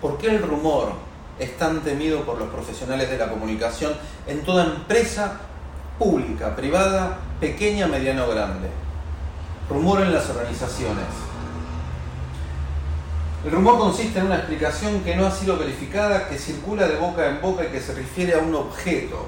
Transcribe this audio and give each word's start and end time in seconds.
¿Por 0.00 0.18
qué 0.18 0.28
el 0.28 0.42
rumor 0.42 0.92
es 1.38 1.56
tan 1.56 1.80
temido 1.80 2.22
por 2.22 2.38
los 2.38 2.48
profesionales 2.48 3.10
de 3.10 3.18
la 3.18 3.28
comunicación 3.28 3.94
en 4.26 4.42
toda 4.42 4.64
empresa 4.64 5.40
pública, 5.98 6.54
privada, 6.54 7.18
pequeña, 7.40 7.86
mediana 7.86 8.24
o 8.24 8.30
grande? 8.30 8.68
Rumor 9.68 10.02
en 10.02 10.12
las 10.12 10.28
organizaciones. 10.30 11.06
El 13.44 13.52
rumor 13.52 13.78
consiste 13.78 14.18
en 14.18 14.26
una 14.26 14.36
explicación 14.36 15.00
que 15.00 15.14
no 15.14 15.26
ha 15.26 15.30
sido 15.30 15.56
verificada, 15.56 16.28
que 16.28 16.38
circula 16.38 16.88
de 16.88 16.96
boca 16.96 17.28
en 17.28 17.40
boca 17.40 17.64
y 17.64 17.68
que 17.68 17.80
se 17.80 17.94
refiere 17.94 18.34
a 18.34 18.38
un 18.38 18.54
objeto, 18.54 19.26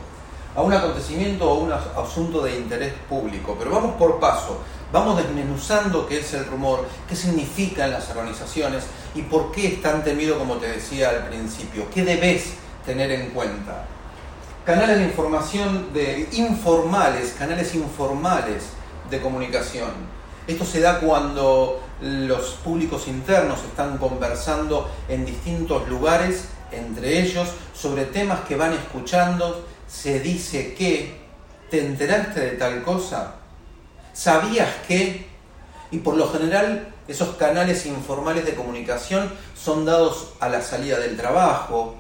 a 0.59 0.63
un 0.63 0.73
acontecimiento 0.73 1.49
o 1.49 1.61
un 1.61 1.73
asunto 1.73 2.43
de 2.43 2.57
interés 2.57 2.93
público. 3.09 3.55
Pero 3.57 3.71
vamos 3.71 3.95
por 3.95 4.19
paso. 4.19 4.59
Vamos 4.93 5.17
desmenuzando 5.17 6.05
qué 6.05 6.19
es 6.19 6.35
el 6.35 6.47
rumor, 6.47 6.85
qué 7.09 7.15
significa 7.15 7.85
en 7.85 7.93
las 7.93 8.11
organizaciones 8.11 8.83
y 9.15 9.23
por 9.23 9.53
qué 9.53 9.69
es 9.69 9.83
tan 9.83 10.03
temido 10.03 10.37
como 10.37 10.57
te 10.57 10.67
decía 10.67 11.11
al 11.11 11.29
principio. 11.29 11.89
¿Qué 11.95 12.03
debes 12.03 12.55
tener 12.85 13.13
en 13.13 13.31
cuenta? 13.31 13.85
Canales 14.67 14.99
de 14.99 15.05
información 15.05 15.93
de 15.93 16.29
informales, 16.33 17.37
canales 17.39 17.77
informales 17.77 18.65
de 19.09 19.21
comunicación. 19.21 19.91
Esto 20.49 20.65
se 20.65 20.81
da 20.81 20.99
cuando 20.99 21.81
los 22.01 22.55
públicos 22.65 23.07
internos 23.07 23.61
están 23.61 23.97
conversando 23.99 24.91
en 25.09 25.25
distintos 25.25 25.89
lugares 25.89 26.49
entre 26.73 27.21
ellos 27.21 27.49
sobre 27.75 28.07
temas 28.07 28.41
que 28.41 28.57
van 28.57 28.73
escuchando. 28.73 29.65
Se 29.89 30.21
dice 30.21 30.75
que, 30.75 31.17
¿te 31.71 31.85
enteraste 31.85 32.41
de 32.41 32.51
tal 32.53 32.83
cosa? 32.83 33.35
¿Sabías 34.13 34.69
que? 34.87 35.27
Y 35.91 35.99
por 35.99 36.17
lo 36.17 36.31
general 36.31 36.95
esos 37.09 37.37
canales 37.37 37.87
informales 37.87 38.45
de 38.45 38.55
comunicación 38.55 39.33
son 39.57 39.87
dados 39.87 40.35
a 40.41 40.49
la 40.51 40.61
salida 40.61 40.99
del 40.99 41.17
trabajo, 41.17 41.97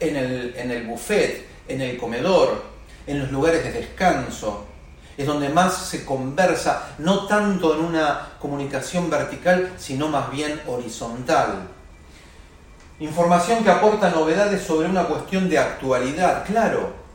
en 0.00 0.16
el, 0.16 0.54
en 0.56 0.70
el 0.70 0.86
buffet, 0.86 1.46
en 1.68 1.82
el 1.82 1.98
comedor, 1.98 2.62
en 3.06 3.20
los 3.20 3.30
lugares 3.30 3.64
de 3.64 3.72
descanso. 3.72 4.64
Es 5.16 5.26
donde 5.26 5.48
más 5.48 5.88
se 5.88 6.04
conversa, 6.04 6.94
no 6.98 7.26
tanto 7.26 7.74
en 7.74 7.84
una 7.84 8.32
comunicación 8.38 9.08
vertical, 9.08 9.72
sino 9.78 10.08
más 10.08 10.30
bien 10.30 10.60
horizontal. 10.66 11.68
Información 13.00 13.62
que 13.62 13.70
aporta 13.70 14.10
novedades 14.10 14.62
sobre 14.62 14.88
una 14.88 15.04
cuestión 15.04 15.48
de 15.48 15.58
actualidad, 15.58 16.44
claro. 16.46 17.05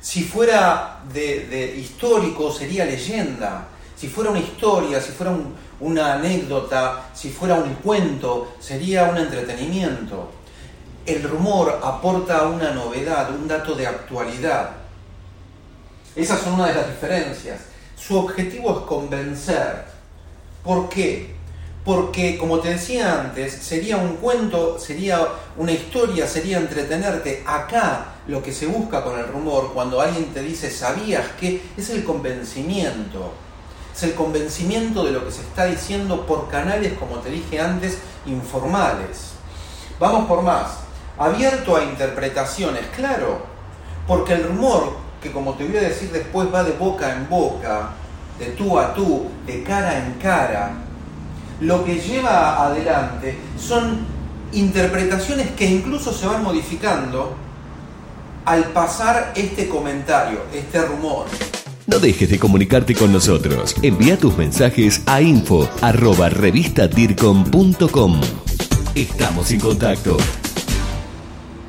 Si 0.00 0.24
fuera 0.24 1.00
de, 1.12 1.74
histórico 1.76 2.50
sería 2.50 2.86
leyenda, 2.86 3.66
si 3.96 4.08
fuera 4.08 4.30
una 4.30 4.40
historia, 4.40 5.00
si 5.00 5.12
fuera 5.12 5.34
una 5.80 6.14
anécdota, 6.14 7.10
si 7.14 7.28
fuera 7.30 7.56
un 7.56 7.74
cuento, 7.74 8.54
sería 8.60 9.04
un 9.04 9.18
entretenimiento. 9.18 10.30
El 11.04 11.22
rumor 11.22 11.80
aporta 11.82 12.44
una 12.44 12.70
novedad, 12.70 13.30
un 13.30 13.46
dato 13.46 13.74
de 13.74 13.86
actualidad. 13.86 14.70
Esas 16.16 16.40
son 16.40 16.54
una 16.54 16.68
de 16.68 16.74
las 16.74 16.88
diferencias. 16.88 17.60
Su 17.96 18.18
objetivo 18.18 18.78
es 18.78 18.86
convencer. 18.86 19.84
¿Por 20.64 20.88
qué? 20.88 21.34
Porque, 21.84 22.36
como 22.38 22.60
te 22.60 22.70
decía 22.70 23.20
antes, 23.20 23.52
sería 23.52 23.96
un 23.96 24.16
cuento, 24.16 24.78
sería 24.78 25.26
una 25.56 25.72
historia, 25.72 26.26
sería 26.26 26.58
entretenerte. 26.58 27.42
Acá 27.46 28.14
lo 28.30 28.42
que 28.42 28.52
se 28.52 28.66
busca 28.66 29.04
con 29.04 29.18
el 29.18 29.26
rumor, 29.28 29.72
cuando 29.74 30.00
alguien 30.00 30.32
te 30.32 30.40
dice, 30.40 30.70
¿sabías 30.70 31.26
que? 31.38 31.62
Es 31.76 31.90
el 31.90 32.04
convencimiento 32.04 33.32
es 33.94 34.04
el 34.04 34.14
convencimiento 34.14 35.04
de 35.04 35.12
lo 35.12 35.24
que 35.24 35.32
se 35.32 35.42
está 35.42 35.66
diciendo 35.66 36.26
por 36.26 36.48
canales, 36.48 36.94
como 36.94 37.16
te 37.16 37.30
dije 37.30 37.60
antes, 37.60 37.98
informales. 38.26 39.32
Vamos 39.98 40.26
por 40.26 40.42
más. 40.42 40.78
Abierto 41.18 41.76
a 41.76 41.84
interpretaciones, 41.84 42.82
claro, 42.96 43.42
porque 44.06 44.34
el 44.34 44.44
rumor, 44.44 44.96
que 45.22 45.30
como 45.30 45.54
te 45.54 45.66
voy 45.66 45.76
a 45.76 45.82
decir 45.82 46.10
después 46.12 46.48
va 46.52 46.64
de 46.64 46.72
boca 46.72 47.12
en 47.12 47.28
boca, 47.28 47.90
de 48.38 48.46
tú 48.52 48.78
a 48.78 48.94
tú, 48.94 49.28
de 49.44 49.62
cara 49.62 49.98
en 49.98 50.14
cara, 50.14 50.70
lo 51.60 51.84
que 51.84 52.00
lleva 52.00 52.64
adelante 52.64 53.38
son 53.58 53.98
interpretaciones 54.52 55.50
que 55.50 55.66
incluso 55.66 56.12
se 56.12 56.26
van 56.26 56.42
modificando 56.42 57.34
al 58.44 58.64
pasar 58.72 59.32
este 59.36 59.68
comentario, 59.68 60.40
este 60.54 60.82
rumor. 60.82 61.26
No 61.86 61.98
dejes 61.98 62.30
de 62.30 62.38
comunicarte 62.38 62.94
con 62.94 63.12
nosotros. 63.12 63.74
Envía 63.82 64.16
tus 64.16 64.36
mensajes 64.36 65.02
a 65.06 65.20
info 65.20 65.68
arroba 65.80 66.28
revistadircom.com. 66.28 68.20
Estamos 68.94 69.50
en 69.50 69.60
contacto. 69.60 70.16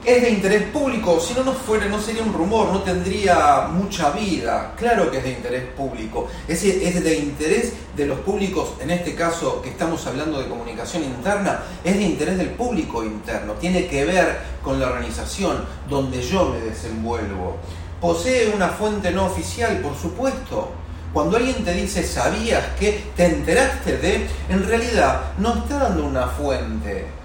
Es 0.04 0.20
de 0.24 0.32
interés 0.32 0.64
público, 0.70 1.20
si 1.20 1.36
no, 1.36 1.44
no 1.44 1.54
fuera, 1.54 1.86
no 1.86 2.02
sería 2.02 2.24
un 2.24 2.34
rumor, 2.34 2.70
no 2.70 2.82
tendría 2.82 3.68
mucha 3.72 4.10
vida. 4.10 4.74
Claro 4.76 5.12
que 5.12 5.18
es 5.20 5.24
de 5.24 5.30
interés 5.30 5.64
público. 5.78 6.28
Es, 6.48 6.64
es 6.64 7.04
de 7.04 7.18
interés 7.20 7.74
de 7.96 8.08
los 8.08 8.20
públicos, 8.22 8.74
en 8.80 8.90
este 8.90 9.14
caso 9.14 9.62
que 9.62 9.70
estamos 9.70 10.08
hablando 10.08 10.42
de 10.42 10.48
comunicación 10.48 11.04
interna, 11.04 11.62
es 11.84 11.96
de 11.96 12.02
interés 12.02 12.40
del 12.40 12.50
público 12.50 13.04
interno. 13.04 13.54
Tiene 13.54 13.86
que 13.86 14.04
ver 14.06 14.40
con 14.64 14.80
la 14.80 14.88
organización 14.88 15.66
donde 15.88 16.24
yo 16.24 16.50
me 16.50 16.60
desenvuelvo. 16.62 17.58
¿Posee 18.00 18.52
una 18.56 18.70
fuente 18.70 19.12
no 19.12 19.28
oficial? 19.28 19.78
Por 19.82 19.96
supuesto. 19.96 20.72
Cuando 21.14 21.38
alguien 21.38 21.64
te 21.64 21.74
dice, 21.74 22.04
¿sabías 22.04 22.66
que 22.80 23.04
te 23.16 23.26
enteraste 23.26 23.98
de? 23.98 24.28
En 24.50 24.66
realidad 24.66 25.34
no 25.38 25.54
está 25.54 25.78
dando 25.78 26.06
una 26.06 26.26
fuente. 26.26 27.21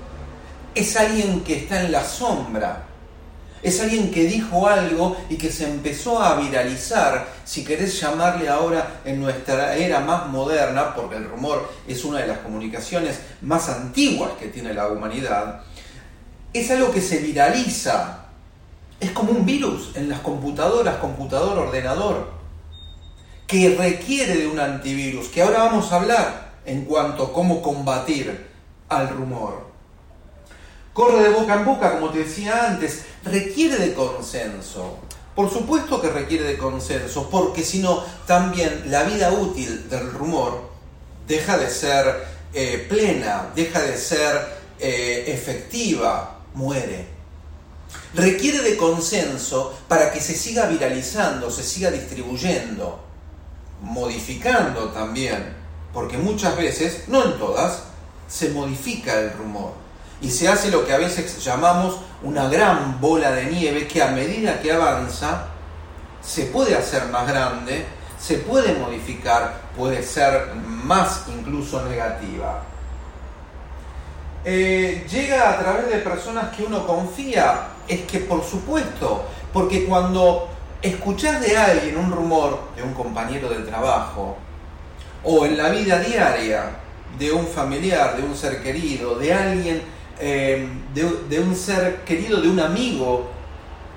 Es 0.77 0.97
alguien 0.97 1.41
que 1.41 1.57
está 1.57 1.81
en 1.81 1.91
la 1.91 2.05
sombra. 2.05 2.85
Es 3.63 3.81
alguien 3.81 4.13
que 4.13 4.25
dijo 4.25 4.69
algo 4.69 5.17
y 5.29 5.37
que 5.37 5.51
se 5.51 5.69
empezó 5.69 6.23
a 6.23 6.37
viralizar, 6.39 7.27
si 7.45 7.65
querés 7.65 8.01
llamarle 8.01 8.49
ahora 8.49 9.01
en 9.05 9.21
nuestra 9.21 9.75
era 9.75 9.99
más 9.99 10.29
moderna, 10.29 10.95
porque 10.95 11.17
el 11.17 11.25
rumor 11.25 11.69
es 11.89 12.05
una 12.05 12.21
de 12.21 12.29
las 12.29 12.39
comunicaciones 12.39 13.19
más 13.43 13.69
antiguas 13.69 14.33
que 14.39 14.47
tiene 14.47 14.73
la 14.73 14.87
humanidad, 14.87 15.63
es 16.53 16.71
algo 16.71 16.93
que 16.93 17.01
se 17.01 17.19
viraliza 17.19 18.27
es 19.01 19.11
como 19.11 19.33
un 19.33 19.45
virus 19.45 19.95
en 19.95 20.09
las 20.09 20.21
computadoras, 20.21 20.97
computador, 20.97 21.59
ordenador, 21.59 22.31
que 23.47 23.77
requiere 23.77 24.37
de 24.37 24.47
un 24.47 24.59
antivirus, 24.59 25.29
que 25.29 25.43
ahora 25.43 25.65
vamos 25.65 25.93
a 25.93 25.97
hablar 25.97 26.53
en 26.65 26.85
cuanto 26.85 27.25
a 27.25 27.33
cómo 27.33 27.63
combatir 27.63 28.47
al 28.89 29.09
rumor. 29.11 29.67
Corre 30.97 31.25
de 31.25 31.29
boca 31.29 31.53
en 31.57 31.65
boca, 31.67 31.93
como 31.93 32.09
te 32.09 32.21
decía 32.21 32.69
antes, 32.69 33.05
requiere 33.23 33.77
de 33.77 33.93
consenso. 33.93 34.97
Por 35.35 35.53
supuesto 35.53 36.01
que 36.01 36.09
requiere 36.09 36.45
de 36.45 36.57
consenso, 36.57 37.29
porque 37.29 37.63
si 37.63 37.81
no, 37.81 38.03
también 38.27 38.85
la 38.87 39.03
vida 39.03 39.31
útil 39.31 39.91
del 39.91 40.11
rumor 40.11 40.71
deja 41.29 41.59
de 41.59 41.69
ser 41.69 42.25
eh, 42.55 42.87
plena, 42.89 43.51
deja 43.55 43.83
de 43.83 43.95
ser 43.99 44.41
eh, 44.79 45.25
efectiva, 45.27 46.39
muere 46.55 47.09
requiere 48.15 48.61
de 48.61 48.79
consenso 48.79 49.79
para 49.89 50.11
que 50.11 50.23
se 50.23 50.33
siga 50.33 50.65
viralizando, 50.65 51.51
se 51.51 51.63
siga 51.63 51.91
distribuyendo, 51.91 53.05
modificando 53.83 54.89
también, 54.93 55.55
porque 55.93 56.17
muchas 56.17 56.57
veces, 56.57 57.03
no 57.09 57.23
en 57.23 57.39
todas, 57.39 57.83
se 58.29 58.49
modifica 58.49 59.21
el 59.21 59.35
rumor 59.35 59.86
y 60.21 60.31
se 60.31 60.49
hace 60.49 60.71
lo 60.71 60.87
que 60.87 60.93
a 60.93 60.99
veces 60.99 61.45
llamamos 61.45 61.99
una 62.23 62.49
gran 62.49 63.01
bola 63.01 63.33
de 63.33 63.47
nieve 63.47 63.87
que 63.87 64.03
a 64.03 64.09
medida 64.09 64.61
que 64.61 64.73
avanza 64.73 65.49
se 66.23 66.47
puede 66.47 66.77
hacer 66.77 67.07
más 67.09 67.27
grande, 67.29 67.85
se 68.19 68.39
puede 68.39 68.75
modificar, 68.75 69.61
puede 69.77 70.03
ser 70.03 70.55
más 70.55 71.25
incluso 71.29 71.83
negativa. 71.85 72.63
Eh, 74.45 75.07
llega 75.11 75.51
a 75.51 75.59
través 75.59 75.89
de 75.89 75.99
personas 75.99 76.55
que 76.57 76.65
uno 76.65 76.87
confía, 76.87 77.69
es 77.87 78.03
que 78.03 78.21
por 78.21 78.45
supuesto, 78.45 79.25
porque 79.53 79.85
cuando 79.85 80.49
escuchás 80.81 81.41
de 81.41 81.57
alguien 81.57 81.97
un 81.97 82.11
rumor 82.11 82.61
de 82.75 82.83
un 82.83 82.95
compañero 82.95 83.49
de 83.49 83.59
trabajo, 83.59 84.37
o 85.25 85.45
en 85.45 85.57
la 85.57 85.69
vida 85.69 85.99
diaria 85.99 86.71
de 87.19 87.33
un 87.33 87.47
familiar, 87.47 88.17
de 88.17 88.23
un 88.23 88.37
ser 88.37 88.63
querido, 88.63 89.17
de 89.17 89.35
alguien 89.35 89.96
eh, 90.19 90.67
de, 90.95 91.41
un 91.41 91.55
ser 91.55 92.03
querido, 92.05 92.41
de 92.41 92.49
un 92.49 92.61
amigo, 92.61 93.29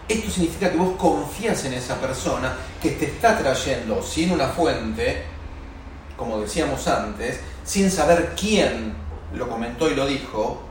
esto 0.07 0.29
significa 0.29 0.71
que 0.71 0.77
vos 0.77 0.95
confías 0.97 1.63
en 1.65 1.73
esa 1.73 1.99
persona 1.99 2.53
que 2.81 2.91
te 2.91 3.05
está 3.05 3.37
trayendo 3.37 4.01
sin 4.01 4.31
una 4.31 4.47
fuente, 4.47 5.23
como 6.17 6.41
decíamos 6.41 6.87
antes, 6.87 7.39
sin 7.63 7.89
saber 7.89 8.33
quién 8.39 8.93
lo 9.33 9.47
comentó 9.47 9.89
y 9.89 9.95
lo 9.95 10.07
dijo, 10.07 10.69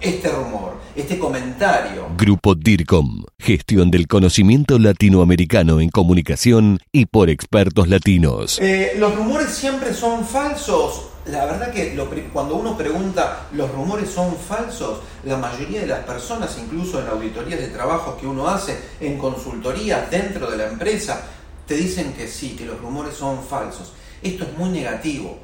este 0.00 0.28
rumor, 0.28 0.76
este 0.94 1.18
comentario. 1.18 2.08
Grupo 2.16 2.54
DIRCOM, 2.54 3.24
gestión 3.38 3.90
del 3.90 4.06
conocimiento 4.06 4.78
latinoamericano 4.78 5.80
en 5.80 5.88
comunicación 5.88 6.78
y 6.92 7.06
por 7.06 7.30
expertos 7.30 7.88
latinos. 7.88 8.58
Eh, 8.60 8.92
los 8.96 9.14
rumores 9.14 9.50
siempre 9.50 9.92
son 9.92 10.24
falsos. 10.24 11.08
La 11.28 11.44
verdad 11.44 11.70
que 11.70 11.94
cuando 12.32 12.56
uno 12.56 12.76
pregunta, 12.76 13.48
¿los 13.52 13.70
rumores 13.70 14.08
son 14.08 14.34
falsos? 14.36 15.00
La 15.24 15.36
mayoría 15.36 15.80
de 15.80 15.86
las 15.86 16.04
personas, 16.04 16.56
incluso 16.58 17.00
en 17.00 17.08
auditorías 17.08 17.60
de 17.60 17.68
trabajo 17.68 18.16
que 18.18 18.26
uno 18.26 18.48
hace, 18.48 18.78
en 18.98 19.18
consultorías 19.18 20.10
dentro 20.10 20.50
de 20.50 20.56
la 20.56 20.68
empresa, 20.68 21.20
te 21.66 21.74
dicen 21.74 22.14
que 22.14 22.26
sí, 22.28 22.56
que 22.56 22.64
los 22.64 22.80
rumores 22.80 23.14
son 23.14 23.44
falsos. 23.44 23.92
Esto 24.22 24.44
es 24.44 24.56
muy 24.56 24.70
negativo. 24.70 25.38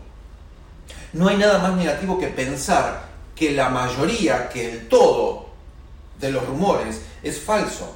No 1.13 1.29
hay 1.29 1.37
nada 1.37 1.59
más 1.59 1.75
negativo 1.75 2.19
que 2.19 2.29
pensar 2.29 3.05
que 3.37 3.53
la 3.53 3.69
mayoría, 3.69 4.49
que 4.49 4.73
el 4.73 4.89
todo 4.89 5.51
de 6.19 6.33
los 6.33 6.47
rumores 6.47 7.03
es 7.23 7.39
falso. 7.39 7.95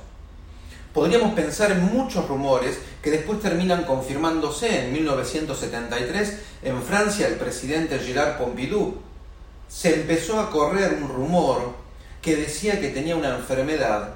Podríamos 0.99 1.35
pensar 1.35 1.71
en 1.71 1.85
muchos 1.95 2.27
rumores 2.27 2.77
que 3.01 3.13
después 3.13 3.41
terminan 3.41 3.85
confirmándose. 3.85 4.87
En 4.87 4.93
1973, 4.93 6.39
en 6.65 6.83
Francia, 6.83 7.29
el 7.29 7.35
presidente 7.35 8.01
Gérard 8.01 8.37
Pompidou 8.37 8.97
se 9.69 9.95
empezó 9.95 10.41
a 10.41 10.51
correr 10.51 10.99
un 11.01 11.09
rumor 11.09 11.77
que 12.21 12.35
decía 12.35 12.81
que 12.81 12.89
tenía 12.89 13.15
una 13.15 13.37
enfermedad 13.37 14.15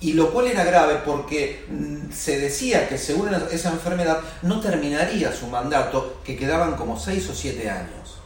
y 0.00 0.12
lo 0.12 0.30
cual 0.34 0.48
era 0.48 0.64
grave 0.64 1.00
porque 1.02 1.64
mm, 1.70 2.12
se 2.12 2.38
decía 2.38 2.90
que 2.90 2.98
según 2.98 3.30
esa 3.50 3.70
enfermedad 3.70 4.20
no 4.42 4.60
terminaría 4.60 5.32
su 5.32 5.46
mandato, 5.46 6.20
que 6.22 6.36
quedaban 6.36 6.76
como 6.76 7.00
seis 7.00 7.26
o 7.30 7.34
siete 7.34 7.70
años. 7.70 8.18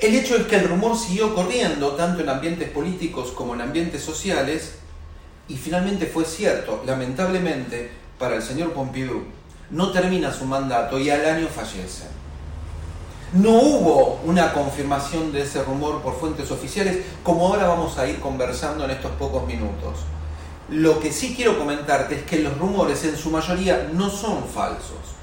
El 0.00 0.16
hecho 0.16 0.34
es 0.34 0.48
que 0.48 0.56
el 0.56 0.68
rumor 0.68 0.98
siguió 0.98 1.32
corriendo, 1.32 1.92
tanto 1.92 2.22
en 2.22 2.28
ambientes 2.28 2.68
políticos 2.70 3.30
como 3.30 3.54
en 3.54 3.60
ambientes 3.60 4.02
sociales, 4.02 4.80
y 5.48 5.56
finalmente 5.56 6.06
fue 6.06 6.24
cierto, 6.24 6.82
lamentablemente, 6.86 7.90
para 8.18 8.36
el 8.36 8.42
señor 8.42 8.72
Pompidou, 8.72 9.22
no 9.70 9.90
termina 9.90 10.32
su 10.32 10.44
mandato 10.44 10.98
y 10.98 11.10
al 11.10 11.24
año 11.24 11.48
fallece. 11.48 12.04
No 13.32 13.50
hubo 13.50 14.20
una 14.24 14.52
confirmación 14.52 15.32
de 15.32 15.42
ese 15.42 15.62
rumor 15.62 16.00
por 16.00 16.18
fuentes 16.18 16.50
oficiales, 16.50 16.98
como 17.22 17.48
ahora 17.48 17.66
vamos 17.66 17.98
a 17.98 18.06
ir 18.06 18.20
conversando 18.20 18.84
en 18.84 18.92
estos 18.92 19.10
pocos 19.12 19.46
minutos. 19.46 19.98
Lo 20.68 20.98
que 21.00 21.12
sí 21.12 21.34
quiero 21.36 21.58
comentarte 21.58 22.16
es 22.16 22.22
que 22.22 22.38
los 22.38 22.56
rumores 22.58 23.04
en 23.04 23.16
su 23.16 23.30
mayoría 23.30 23.88
no 23.92 24.10
son 24.10 24.44
falsos. 24.44 25.16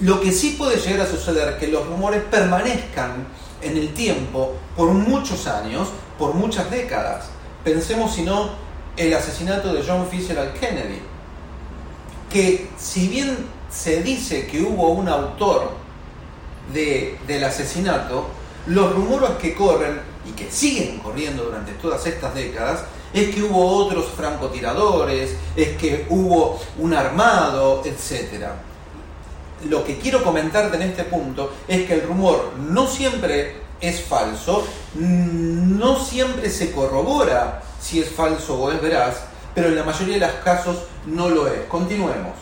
Lo 0.00 0.20
que 0.20 0.32
sí 0.32 0.56
puede 0.58 0.76
llegar 0.76 1.06
a 1.06 1.10
suceder 1.10 1.54
es 1.54 1.56
que 1.56 1.68
los 1.68 1.86
rumores 1.86 2.22
permanezcan 2.30 3.26
en 3.62 3.76
el 3.76 3.94
tiempo 3.94 4.54
por 4.76 4.90
muchos 4.90 5.46
años, 5.46 5.88
por 6.18 6.34
muchas 6.34 6.70
décadas. 6.70 7.26
Pensemos 7.64 8.14
si 8.14 8.22
no 8.22 8.65
el 8.96 9.14
asesinato 9.14 9.72
de 9.72 9.82
John 9.86 10.06
Fitzgerald 10.08 10.58
Kennedy, 10.58 11.00
que 12.30 12.68
si 12.76 13.08
bien 13.08 13.36
se 13.70 14.02
dice 14.02 14.46
que 14.46 14.62
hubo 14.62 14.90
un 14.90 15.08
autor 15.08 15.72
de, 16.72 17.18
del 17.26 17.44
asesinato, 17.44 18.26
los 18.66 18.92
rumores 18.94 19.30
que 19.40 19.54
corren 19.54 20.00
y 20.28 20.32
que 20.32 20.50
siguen 20.50 20.98
corriendo 20.98 21.44
durante 21.44 21.72
todas 21.72 22.04
estas 22.06 22.34
décadas 22.34 22.84
es 23.12 23.34
que 23.34 23.42
hubo 23.42 23.64
otros 23.66 24.06
francotiradores, 24.16 25.36
es 25.54 25.76
que 25.76 26.06
hubo 26.10 26.58
un 26.78 26.92
armado, 26.94 27.82
etc 27.84 28.46
lo 29.64 29.84
que 29.84 29.98
quiero 29.98 30.22
comentarte 30.22 30.76
en 30.76 30.82
este 30.82 31.04
punto 31.04 31.52
es 31.66 31.86
que 31.86 31.94
el 31.94 32.02
rumor 32.02 32.52
no 32.58 32.86
siempre 32.86 33.65
es 33.80 34.02
falso, 34.02 34.66
no 34.94 35.98
siempre 35.98 36.50
se 36.50 36.72
corrobora 36.72 37.62
si 37.80 38.00
es 38.00 38.10
falso 38.10 38.58
o 38.58 38.72
es 38.72 38.80
veraz, 38.80 39.16
pero 39.54 39.68
en 39.68 39.76
la 39.76 39.84
mayoría 39.84 40.14
de 40.14 40.26
los 40.26 40.36
casos 40.44 40.76
no 41.06 41.28
lo 41.28 41.46
es. 41.46 41.64
Continuemos. 41.68 42.34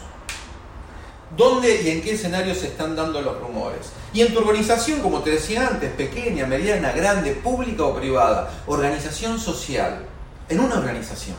¿Dónde 1.36 1.82
y 1.82 1.90
en 1.90 2.02
qué 2.02 2.12
escenarios 2.12 2.58
se 2.58 2.68
están 2.68 2.94
dando 2.94 3.20
los 3.20 3.40
rumores? 3.40 3.90
Y 4.12 4.20
en 4.20 4.32
tu 4.32 4.38
organización, 4.38 5.00
como 5.00 5.20
te 5.20 5.30
decía 5.30 5.66
antes, 5.66 5.92
pequeña, 5.92 6.46
mediana, 6.46 6.92
grande, 6.92 7.32
pública 7.32 7.84
o 7.84 7.96
privada, 7.96 8.50
organización 8.66 9.40
social, 9.40 10.06
en 10.48 10.60
una 10.60 10.76
organización. 10.76 11.36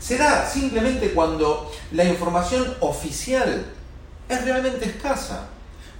Será 0.00 0.48
simplemente 0.48 1.12
cuando 1.12 1.70
la 1.92 2.04
información 2.04 2.74
oficial 2.80 3.66
es 4.28 4.44
realmente 4.44 4.86
escasa. 4.86 5.48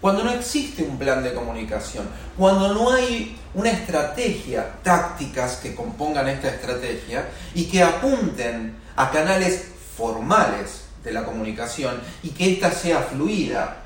Cuando 0.01 0.25
no 0.25 0.31
existe 0.31 0.83
un 0.83 0.99
plan 0.99 1.23
de 1.23 1.33
comunicación, 1.33 2.09
cuando 2.37 2.73
no 2.75 2.91
hay 2.91 3.37
una 3.55 3.71
estrategia, 3.71 4.75
tácticas 4.83 5.57
que 5.57 5.75
compongan 5.75 6.29
esta 6.29 6.49
estrategia 6.49 7.29
y 7.55 7.65
que 7.65 7.83
apunten 7.83 8.77
a 8.95 9.11
canales 9.11 9.69
formales 9.97 10.85
de 11.03 11.13
la 11.13 11.25
comunicación 11.25 12.01
y 12.23 12.31
que 12.31 12.53
ésta 12.53 12.71
sea 12.71 13.01
fluida. 13.01 13.79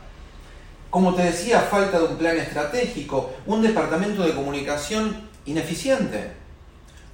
Como 0.91 1.15
te 1.15 1.23
decía, 1.23 1.61
falta 1.61 1.99
de 1.99 2.07
un 2.07 2.17
plan 2.17 2.37
estratégico, 2.39 3.31
un 3.47 3.63
departamento 3.63 4.23
de 4.23 4.35
comunicación 4.35 5.29
ineficiente, 5.47 6.33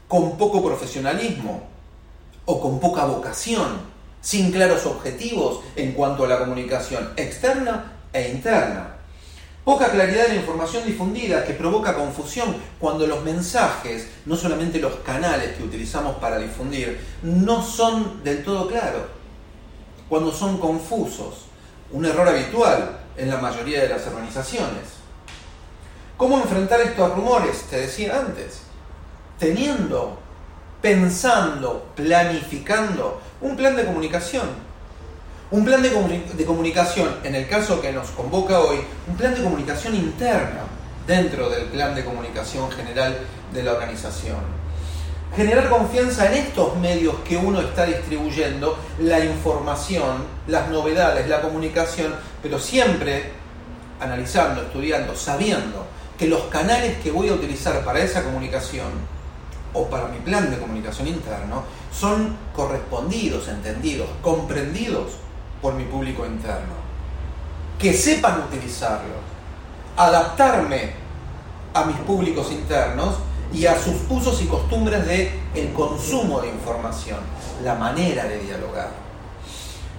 con 0.09 0.39
poco 0.39 0.65
profesionalismo 0.65 1.65
o 2.47 2.61
con 2.61 2.81
poca 2.81 3.05
vocación 3.05 3.95
sin 4.23 4.51
claros 4.51 4.87
objetivos 4.87 5.61
en 5.77 5.93
cuanto 5.93 6.25
a 6.25 6.29
la 6.29 6.39
comunicación 6.39 7.13
externa 7.17 7.96
e 8.13 8.31
interna. 8.31 8.95
Poca 9.65 9.91
claridad 9.91 10.25
de 10.25 10.29
la 10.29 10.35
información 10.37 10.85
difundida 10.87 11.45
que 11.45 11.55
provoca 11.55 11.95
confusión 11.97 12.55
cuando 12.79 13.07
los 13.07 13.25
mensajes, 13.25 14.09
no 14.25 14.37
solamente 14.37 14.79
los 14.79 14.95
canales 14.97 15.57
que 15.57 15.65
utilizamos 15.65 16.17
para 16.17 16.39
difundir, 16.39 17.01
no 17.23 17.63
son 17.63 18.23
del 18.23 18.45
todo 18.45 18.69
claros, 18.69 19.03
cuando 20.09 20.31
son 20.31 20.59
confusos, 20.59 21.47
un 21.91 22.05
error 22.05 22.29
habitual 22.29 22.99
en 23.17 23.29
la 23.29 23.39
mayoría 23.39 23.83
de 23.83 23.89
las 23.89 24.07
organizaciones. 24.07 24.85
¿Cómo 26.17 26.39
enfrentar 26.39 26.81
estos 26.81 27.15
rumores? 27.15 27.63
Te 27.63 27.81
decía 27.81 28.21
antes, 28.21 28.61
teniendo 29.39 30.27
pensando, 30.81 31.85
planificando 31.97 33.21
un 33.41 33.57
plan 33.57 33.75
de 33.75 33.85
comunicación. 33.85 34.49
Un 35.49 35.65
plan 35.65 35.81
de, 35.81 35.93
comunicación, 36.45 37.09
en 37.23 37.37
el 37.37 37.47
caso 37.47 37.81
que 37.81 37.93
nos 37.93 38.11
convoca 38.11 38.59
hoy, 38.59 38.79
un 39.07 39.17
plan 39.17 39.33
de 39.33 39.45
comunicación 39.45 39.95
interna 39.95 40.63
dentro 41.07 41.49
del 41.49 41.67
plan 41.67 41.95
de 41.95 42.05
comunicación 42.05 42.69
general 42.73 43.17
de 43.53 43.63
la 43.63 43.75
organización. 43.75 44.39
Generar 45.37 45.69
confianza 45.69 46.27
en 46.27 46.47
estos 46.47 46.77
medios 46.79 47.15
que 47.25 47.37
uno 47.37 47.61
está 47.61 47.85
distribuyendo, 47.85 48.77
la 48.99 49.25
información, 49.25 50.25
las 50.49 50.69
novedades, 50.69 51.29
la 51.29 51.41
comunicación, 51.41 52.13
pero 52.43 52.59
siempre 52.59 53.31
analizando, 54.01 54.63
estudiando, 54.63 55.15
sabiendo 55.15 55.87
que 56.19 56.27
los 56.27 56.43
canales 56.47 56.97
que 56.99 57.13
voy 57.13 57.29
a 57.29 57.35
utilizar 57.35 57.85
para 57.85 58.01
esa 58.01 58.25
comunicación 58.25 58.89
o 59.73 59.87
para 59.87 60.09
mi 60.09 60.19
plan 60.19 60.51
de 60.51 60.59
comunicación 60.59 61.07
interno 61.07 61.63
son 61.93 62.37
correspondidos, 62.53 63.47
entendidos, 63.47 64.09
comprendidos 64.23 65.26
por 65.61 65.75
mi 65.75 65.85
público 65.85 66.25
interno. 66.27 66.75
Que 67.79 67.93
sepan 67.93 68.41
utilizarlos, 68.41 69.21
adaptarme 69.97 70.93
a 71.75 71.85
mis 71.85 71.97
públicos 71.99 72.51
internos 72.51 73.17
y 73.53 73.67
a 73.67 73.79
sus 73.79 73.97
usos 74.09 74.43
y 74.43 74.47
costumbres 74.47 75.07
de 75.07 75.41
el 75.55 75.73
consumo 75.73 76.41
de 76.41 76.49
información, 76.49 77.21
la 77.63 77.75
manera 77.75 78.25
de 78.25 78.39
dialogar. 78.41 78.91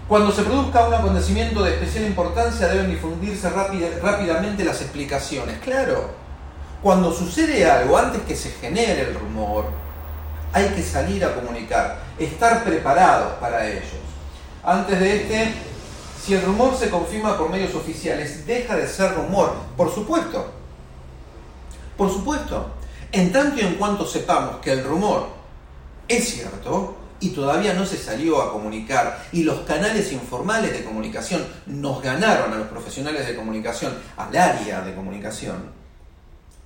Cuando 0.07 0.31
se 0.31 0.43
produzca 0.43 0.87
un 0.87 0.93
acontecimiento 0.93 1.63
de 1.63 1.73
especial 1.73 2.05
importancia 2.05 2.67
deben 2.67 2.89
difundirse 2.89 3.49
rápidamente 3.49 4.63
las 4.63 4.81
explicaciones. 4.81 5.59
Claro, 5.59 6.11
cuando 6.81 7.11
sucede 7.11 7.69
algo, 7.69 7.97
antes 7.97 8.21
que 8.21 8.35
se 8.35 8.51
genere 8.51 9.01
el 9.01 9.15
rumor, 9.15 9.65
hay 10.53 10.69
que 10.69 10.81
salir 10.81 11.25
a 11.25 11.35
comunicar, 11.35 11.99
estar 12.17 12.63
preparados 12.63 13.33
para 13.33 13.67
ellos. 13.67 13.83
Antes 14.63 14.99
de 14.99 15.15
este, 15.15 15.53
si 16.23 16.33
el 16.33 16.41
rumor 16.41 16.75
se 16.75 16.89
confirma 16.89 17.37
por 17.37 17.49
medios 17.49 17.73
oficiales, 17.73 18.45
deja 18.45 18.75
de 18.75 18.87
ser 18.87 19.15
rumor, 19.15 19.53
por 19.77 19.93
supuesto. 19.93 20.51
Por 21.95 22.11
supuesto. 22.11 22.71
En 23.11 23.31
tanto 23.31 23.61
y 23.61 23.65
en 23.65 23.75
cuanto 23.75 24.05
sepamos 24.05 24.57
que 24.57 24.73
el 24.73 24.83
rumor 24.83 25.29
es 26.07 26.29
cierto 26.29 26.97
y 27.19 27.29
todavía 27.29 27.73
no 27.73 27.85
se 27.85 27.97
salió 27.97 28.41
a 28.41 28.51
comunicar 28.51 29.25
y 29.31 29.43
los 29.43 29.59
canales 29.61 30.11
informales 30.11 30.73
de 30.73 30.83
comunicación 30.83 31.45
nos 31.65 32.01
ganaron 32.01 32.53
a 32.53 32.57
los 32.57 32.67
profesionales 32.67 33.25
de 33.25 33.35
comunicación, 33.35 33.97
al 34.17 34.35
área 34.35 34.81
de 34.81 34.93
comunicación, 34.93 35.77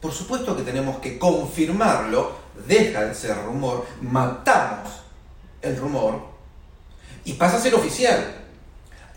Por 0.01 0.11
supuesto 0.11 0.57
que 0.57 0.63
tenemos 0.63 0.97
que 0.97 1.19
confirmarlo, 1.19 2.31
deja 2.67 3.05
de 3.05 3.13
ser 3.13 3.37
rumor, 3.45 3.85
matamos 4.01 4.89
el 5.61 5.77
rumor 5.77 6.30
y 7.25 7.33
pasa 7.33 7.57
a 7.57 7.61
ser 7.61 7.75
oficial. 7.75 8.35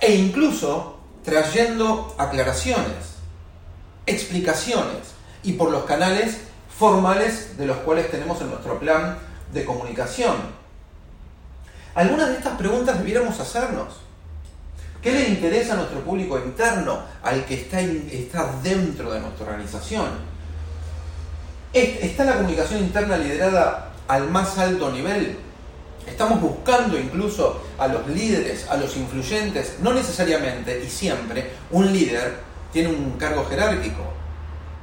E 0.01 0.15
incluso 0.15 0.99
trayendo 1.25 2.15
aclaraciones, 2.19 3.15
explicaciones 4.07 5.15
y 5.43 5.55
por 5.55 5.71
los 5.71 5.85
canales 5.85 6.39
formales 6.79 7.57
de 7.57 7.67
los 7.67 7.79
cuales 7.79 8.11
tenemos 8.11 8.41
en 8.41 8.51
nuestro 8.51 8.79
plan 8.79 9.19
de 9.53 9.65
comunicación. 9.65 10.35
Algunas 11.95 12.29
de 12.29 12.35
estas 12.35 12.57
preguntas 12.59 12.99
debiéramos 12.99 13.39
hacernos. 13.39 14.01
¿Qué 15.01 15.13
le 15.13 15.29
interesa 15.29 15.75
a 15.75 15.77
nuestro 15.77 16.01
público 16.01 16.39
interno, 16.39 17.03
al 17.23 17.45
que 17.45 17.55
está, 17.55 17.81
está 17.81 18.51
dentro 18.63 19.13
de 19.13 19.21
nuestra 19.21 19.47
organización? 19.47 20.07
¿Está 21.73 22.25
la 22.25 22.37
comunicación 22.37 22.81
interna 22.81 23.17
liderada 23.17 23.93
al 24.09 24.31
más 24.31 24.59
alto 24.59 24.91
nivel? 24.91 25.39
Estamos 26.07 26.41
buscando 26.41 26.99
incluso 26.99 27.63
a 27.79 27.89
los 27.89 28.07
líderes, 28.09 28.69
a 28.69 28.77
los 28.77 28.97
influyentes, 28.97 29.77
no 29.81 29.93
necesariamente 29.93 30.83
y 30.85 30.91
siempre 30.91 31.51
un 31.71 31.93
líder 31.93 32.37
tiene 32.73 32.89
un 32.89 33.13
cargo 33.13 33.47
jerárquico. 33.47 34.03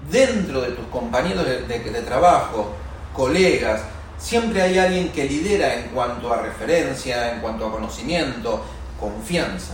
Dentro 0.10 0.62
de 0.62 0.72
tus 0.72 0.86
compañeros 0.88 1.46
de, 1.46 2.02
trabajo, 2.06 2.74
colegas, 3.14 3.82
siempre 4.18 4.62
hay 4.62 4.80
alguien 4.80 5.12
que 5.12 5.26
lidera 5.26 5.76
en 5.76 5.90
cuanto 5.90 6.34
a 6.34 6.42
referencia, 6.42 7.34
en 7.34 7.42
cuanto 7.42 7.68
a 7.68 7.72
conocimiento, 7.72 8.64
confianza. 9.00 9.74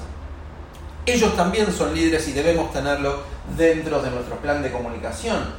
Ellos 1.05 1.35
también 1.37 1.71
son 1.71 1.95
líderes 1.95 2.27
y 2.27 2.33
debemos 2.33 2.73
tenerlo 2.73 3.21
dentro 3.55 4.01
de 4.01 4.11
nuestro 4.11 4.35
plan 4.37 4.61
de 4.61 4.71
comunicación. 4.71 5.53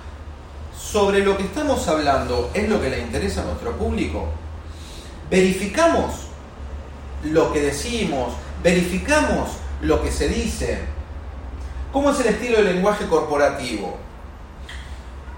Sobre 0.78 1.20
lo 1.20 1.36
que 1.36 1.44
estamos 1.44 1.88
hablando, 1.88 2.50
¿es 2.52 2.68
lo 2.68 2.80
que 2.80 2.90
le 2.90 3.00
interesa 3.00 3.40
a 3.40 3.44
nuestro 3.44 3.72
público? 3.76 4.28
Verificamos 5.30 6.28
lo 7.24 7.52
que 7.52 7.60
decimos, 7.60 8.32
verificamos 8.62 9.50
lo 9.82 10.02
que 10.02 10.10
se 10.10 10.28
dice. 10.28 10.80
¿Cómo 11.92 12.10
es 12.10 12.20
el 12.20 12.28
estilo 12.28 12.58
de 12.58 12.72
lenguaje 12.74 13.06
corporativo? 13.06 13.96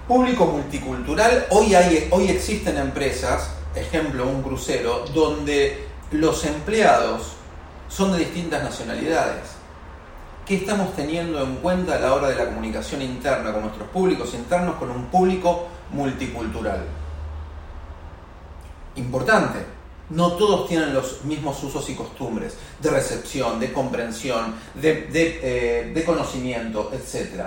Público 0.07 0.45
multicultural, 0.45 1.45
hoy, 1.49 1.75
hay, 1.75 2.07
hoy 2.11 2.29
existen 2.29 2.77
empresas, 2.77 3.51
ejemplo 3.75 4.27
un 4.27 4.41
crucero, 4.41 5.05
donde 5.13 5.87
los 6.11 6.45
empleados 6.45 7.33
son 7.87 8.13
de 8.13 8.19
distintas 8.19 8.63
nacionalidades. 8.63 9.61
¿Qué 10.45 10.55
estamos 10.55 10.95
teniendo 10.95 11.41
en 11.43 11.57
cuenta 11.57 11.95
a 11.95 11.99
la 11.99 12.13
hora 12.13 12.29
de 12.29 12.35
la 12.35 12.45
comunicación 12.45 13.01
interna 13.01 13.53
con 13.53 13.61
nuestros 13.61 13.87
públicos 13.89 14.33
internos, 14.33 14.75
con 14.75 14.89
un 14.89 15.05
público 15.05 15.67
multicultural? 15.91 16.83
Importante, 18.95 19.59
no 20.11 20.33
todos 20.33 20.67
tienen 20.67 20.93
los 20.93 21.23
mismos 21.23 21.61
usos 21.63 21.89
y 21.89 21.95
costumbres 21.95 22.53
de 22.79 22.89
recepción, 22.89 23.59
de 23.59 23.71
comprensión, 23.71 24.55
de, 24.75 25.09
eh, 25.13 26.03
conocimiento, 26.05 26.91
etc. 26.93 27.41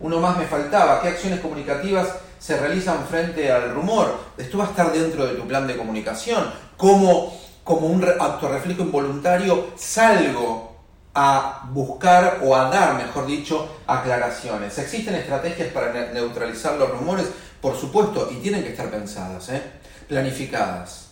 Uno 0.00 0.20
más 0.20 0.36
me 0.36 0.46
faltaba, 0.46 1.00
¿qué 1.00 1.08
acciones 1.08 1.40
comunicativas 1.40 2.08
se 2.38 2.58
realizan 2.58 3.06
frente 3.06 3.50
al 3.50 3.74
rumor? 3.74 4.18
Esto 4.36 4.58
va 4.58 4.66
a 4.66 4.70
estar 4.70 4.92
dentro 4.92 5.26
de 5.26 5.34
tu 5.34 5.46
plan 5.46 5.66
de 5.66 5.76
comunicación. 5.76 6.50
Como, 6.76 7.34
como 7.64 7.86
un 7.86 8.04
acto 8.04 8.48
reflejo 8.48 8.82
involuntario 8.82 9.68
salgo 9.76 10.70
a 11.14 11.68
buscar 11.72 12.40
o 12.44 12.54
a 12.54 12.70
dar, 12.70 12.94
mejor 12.94 13.26
dicho, 13.26 13.68
aclaraciones. 13.86 14.78
¿Existen 14.78 15.14
estrategias 15.14 15.68
para 15.72 15.92
neutralizar 16.12 16.76
los 16.76 16.90
rumores? 16.90 17.26
Por 17.60 17.76
supuesto, 17.76 18.30
y 18.30 18.36
tienen 18.36 18.62
que 18.62 18.70
estar 18.70 18.90
pensadas, 18.90 19.48
¿eh? 19.50 19.62
planificadas. 20.08 21.09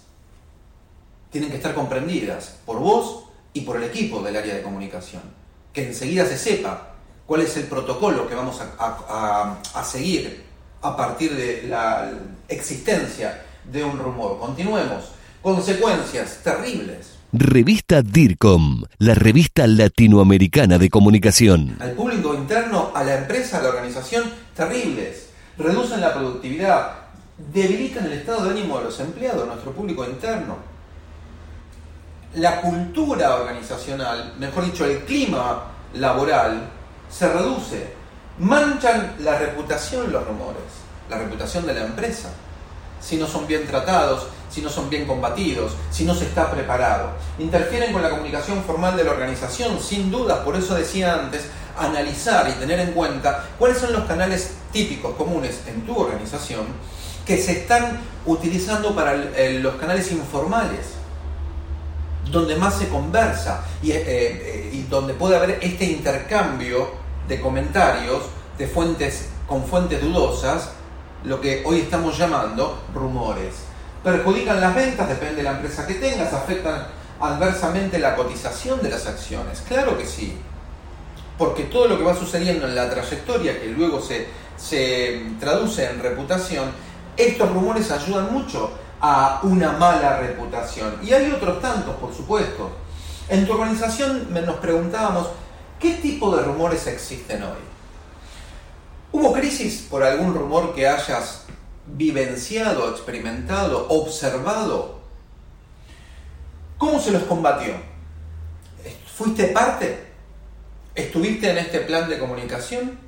Tienen 1.31 1.51
que 1.51 1.57
estar 1.57 1.75
comprendidas 1.75 2.57
por 2.65 2.79
vos 2.79 3.25
y 3.53 3.63
por 3.63 3.77
el 3.77 3.85
equipo 3.85 4.23
del 4.23 4.37
área 4.37 4.55
de 4.55 4.63
comunicación. 4.63 5.23
Que 5.73 5.87
enseguida 5.87 6.25
se 6.25 6.39
sepa 6.39 6.95
cuál 7.27 7.43
es 7.43 7.57
el 7.57 7.65
protocolo 7.65 8.27
que 8.27 8.35
vamos 8.35 8.61
a, 8.79 9.85
seguir 9.85 10.45
a 10.81 10.97
partir 10.97 11.35
de 11.35 11.65
la 11.69 12.11
existencia 12.49 13.43
de 13.71 13.85
un 13.85 13.99
rumor. 13.99 14.39
Continuemos. 14.39 15.13
Consecuencias 15.43 16.41
terribles. 16.43 17.19
Revista 17.33 18.01
DIRCOM, 18.01 18.85
la 18.99 19.15
revista 19.15 19.67
latinoamericana 19.67 20.79
de 20.79 20.89
comunicación. 20.89 21.77
Al 21.79 21.93
público 21.93 22.33
interno, 22.33 22.91
a 22.95 23.05
la 23.05 23.19
empresa, 23.19 23.59
a 23.59 23.63
la 23.63 23.69
organización, 23.69 24.25
terribles. 24.57 25.29
Reducen 25.59 26.01
la 26.01 26.15
productividad, 26.15 26.93
debilitan 27.53 28.07
el 28.07 28.13
estado 28.13 28.45
de 28.45 28.51
ánimo 28.53 28.79
de 28.79 28.85
los 28.85 28.99
empleados, 29.01 29.47
nuestro 29.47 29.73
público 29.73 30.07
interno. 30.07 30.57
La 32.35 32.61
cultura 32.61 33.37
organizacional, 33.37 34.35
mejor 34.39 34.67
dicho, 34.67 34.85
el 34.85 35.05
clima 35.05 35.65
laboral, 35.95 36.69
se 37.11 37.27
reduce. 37.27 37.95
Manchan 38.39 39.17
la 39.21 39.39
reputación 39.39 40.13
los 40.13 40.27
rumores, 40.27 40.63
la 41.09 41.19
reputación 41.19 41.67
de 41.67 41.73
la 41.73 41.87
empresa, 41.87 42.29
si 43.01 43.17
no 43.17 43.27
son 43.27 43.47
bien 43.47 43.67
tratados, 43.67 44.27
si 44.51 44.61
no 44.61 44.69
son 44.69 44.91
bien 44.91 45.07
combatidos, 45.07 45.73
si 45.91 46.05
no 46.05 46.15
se 46.15 46.27
está 46.27 46.51
preparado. 46.51 47.13
Interfieren 47.39 47.95
con 47.95 48.03
la 48.03 48.11
comunicación 48.11 48.63
formal 48.63 48.95
de 48.97 49.05
la 49.05 49.13
organización, 49.13 49.81
sin 49.81 50.11
duda, 50.11 50.45
por 50.45 50.55
eso 50.55 50.75
decía 50.75 51.15
antes, 51.15 51.47
analizar 51.79 52.49
y 52.49 52.53
tener 52.61 52.79
en 52.79 52.93
cuenta 52.93 53.47
cuáles 53.59 53.79
son 53.79 53.93
los 53.93 54.05
canales 54.05 54.53
típicos, 54.71 55.17
comunes 55.17 55.63
en 55.67 55.87
tu 55.87 55.97
organización, 55.99 56.67
que 57.25 57.39
se 57.39 57.53
están 57.53 58.01
utilizando 58.27 58.95
para 58.95 59.15
los 59.15 59.75
canales 59.77 60.13
informales 60.13 60.98
donde 62.31 62.57
más 62.57 62.79
se 62.79 62.89
conversa 62.89 63.65
y, 63.83 63.93
eh, 63.93 64.03
eh, 64.07 64.71
y, 64.73 64.83
donde 64.83 65.15
puede 65.15 65.37
haber 65.37 65.59
este 65.63 65.85
intercambio 65.85 66.91
de 67.27 67.41
comentarios 67.41 68.23
de 68.57 68.67
fuentes 68.67 69.29
con 69.47 69.65
fuentes 69.65 70.01
dudosas, 70.01 70.71
lo 71.25 71.41
que 71.41 71.63
hoy 71.65 71.81
estamos 71.81 72.19
llamando 72.19 72.83
rumores. 72.95 73.55
Perjudican 74.05 74.61
las 74.61 74.75
ventas, 74.75 75.09
depende 75.09 75.37
de 75.37 75.43
la 75.43 75.53
empresa 75.53 75.87
que 75.87 75.95
tengas, 75.95 76.33
afectan 76.33 76.87
adversamente 77.21 77.99
la 77.99 78.15
cotización 78.15 78.83
de 78.83 78.91
las 78.91 79.07
acciones. 79.07 79.63
Claro 79.67 79.97
que 79.99 80.07
sí, 80.07 80.37
porque 81.37 81.65
todo 81.65 81.89
lo 81.89 81.99
que 81.99 82.05
va 82.05 82.15
sucediendo 82.15 82.67
en 82.67 82.75
la 82.75 82.91
trayectoria, 82.91 83.61
que 83.61 83.67
luego 83.67 84.01
se, 84.01 84.29
se 84.57 85.23
traduce 85.41 85.87
en 85.87 86.01
reputación, 86.01 86.71
estos 87.17 87.53
rumores 87.53 87.91
ayudan 87.91 88.33
mucho 88.33 88.71
a 89.01 89.41
una 89.43 89.73
mala 89.73 90.19
reputación. 90.19 90.99
Y 91.03 91.13
hay 91.13 91.31
otros 91.31 91.61
tantos, 91.61 91.97
por 91.97 92.15
supuesto. 92.15 92.71
En 93.29 93.47
tu 93.47 93.53
organización 93.53 94.29
nos 94.33 94.57
preguntábamos, 94.57 95.29
¿qué 95.79 95.95
tipo 95.95 96.35
de 96.35 96.43
rumores 96.43 96.87
existen 96.87 97.43
hoy? 97.43 97.59
¿Hubo 99.13 99.33
crisis 99.33 99.87
por 99.89 100.03
algún 100.03 100.35
rumor 100.35 100.75
que 100.75 100.89
hayas 100.89 101.45
vivenciado, 101.87 102.91
experimentado, 102.91 103.87
observado? 103.89 104.99
¿Cómo 106.77 107.01
se 107.01 107.11
los 107.11 107.23
combatió? 107.25 107.75
¿Fuiste 109.17 109.49
parte? 109.49 110.07
¿Estuviste 110.95 111.51
en 111.51 111.59
este 111.59 111.81
plan 111.81 112.09
de 112.09 112.19
comunicación? 112.19 112.99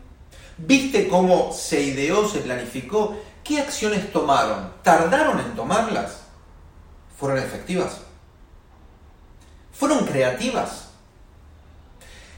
¿Viste 0.59 1.09
cómo 1.09 1.53
se 1.53 1.81
ideó, 1.81 2.29
se 2.29 2.41
planificó? 2.41 3.17
¿Qué 3.45 3.61
acciones 3.61 4.13
tomaron? 4.13 4.73
¿Tardaron 4.83 5.41
en 5.41 5.55
tomarlas? 5.55 6.21
¿Fueron 7.19 7.39
efectivas? 7.39 7.99
¿Fueron 9.73 10.05
creativas? 10.05 10.89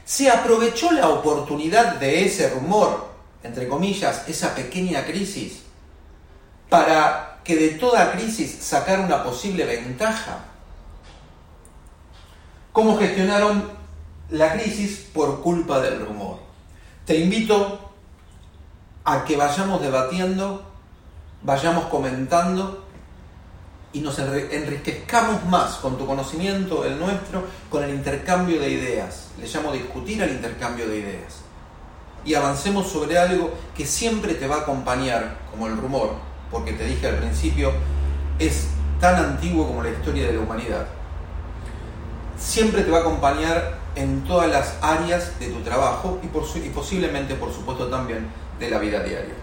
¿Se 0.05 0.29
aprovechó 0.29 0.91
la 0.91 1.09
oportunidad 1.09 1.95
de 1.95 2.25
ese 2.25 2.49
rumor, 2.49 3.07
entre 3.43 3.67
comillas, 3.67 4.27
esa 4.27 4.53
pequeña 4.53 5.05
crisis, 5.05 5.63
para 6.69 7.39
que 7.43 7.55
de 7.55 7.69
toda 7.69 8.11
crisis 8.11 8.59
sacar 8.61 8.99
una 8.99 9.23
posible 9.23 9.65
ventaja? 9.65 10.45
¿Cómo 12.71 12.97
gestionaron 12.97 13.71
la 14.29 14.53
crisis 14.53 15.07
por 15.13 15.41
culpa 15.41 15.79
del 15.79 16.05
rumor? 16.05 16.39
Te 17.05 17.17
invito 17.17 17.91
a 19.05 19.23
que 19.25 19.37
vayamos 19.37 19.81
debatiendo 19.81 20.72
vayamos 21.43 21.85
comentando 21.85 22.83
y 23.91 23.99
nos 23.99 24.17
enriquezcamos 24.17 25.45
más 25.45 25.75
con 25.75 25.97
tu 25.97 26.07
conocimiento, 26.07 26.83
el 26.83 26.97
nuestro, 26.97 27.43
con 27.69 27.83
el 27.83 27.91
intercambio 27.91 28.59
de 28.59 28.71
ideas. 28.71 29.27
Le 29.39 29.47
llamo 29.47 29.71
discutir 29.71 30.23
al 30.23 30.31
intercambio 30.31 30.87
de 30.87 30.97
ideas. 30.97 31.41
Y 32.25 32.33
avancemos 32.33 32.87
sobre 32.87 33.19
algo 33.19 33.53
que 33.75 33.85
siempre 33.85 34.33
te 34.33 34.47
va 34.47 34.55
a 34.55 34.59
acompañar, 34.61 35.37
como 35.51 35.67
el 35.67 35.77
rumor, 35.77 36.13
porque 36.49 36.73
te 36.73 36.85
dije 36.85 37.07
al 37.07 37.17
principio, 37.17 37.71
es 38.39 38.67
tan 38.99 39.15
antiguo 39.15 39.67
como 39.67 39.83
la 39.83 39.89
historia 39.89 40.25
de 40.25 40.33
la 40.33 40.39
humanidad. 40.39 40.87
Siempre 42.39 42.81
te 42.81 42.89
va 42.89 42.99
a 42.99 43.01
acompañar 43.01 43.77
en 43.95 44.23
todas 44.23 44.49
las 44.49 44.77
áreas 44.81 45.39
de 45.39 45.47
tu 45.47 45.59
trabajo 45.59 46.19
y, 46.23 46.27
por 46.27 46.45
y 46.55 46.69
posiblemente, 46.69 47.35
por 47.35 47.53
supuesto, 47.53 47.87
también 47.89 48.27
de 48.59 48.69
la 48.71 48.79
vida 48.79 49.03
diaria. 49.03 49.42